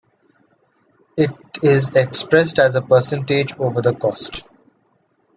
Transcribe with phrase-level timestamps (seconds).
[1.15, 1.29] It
[1.61, 4.43] is expressed as a percentage over the cost.